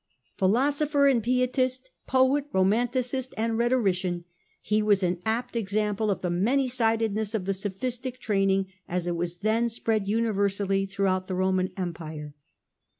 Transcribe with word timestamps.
Phi 0.35 0.47
losopher 0.47 1.07
and 1.11 1.21
pietist, 1.21 1.91
poet, 2.07 2.45
romanticist, 2.51 3.35
and 3.37 3.55
rhetorician,, 3.55 4.25
he 4.59 4.81
was 4.81 5.03
an 5.03 5.21
apt 5.27 5.55
example 5.55 6.09
of 6.09 6.23
the 6.23 6.31
manysidedness 6.31 7.35
of 7.35 7.45
the 7.45 7.53
sophistic 7.53 8.19
training, 8.19 8.65
as 8.89 9.05
it 9.05 9.15
was 9.15 9.37
then 9.41 9.69
spread 9.69 10.07
universally 10.07 10.87
throughout 10.87 11.27
the 11.27 11.35
Roman 11.35 11.69
Empire. 11.77 12.33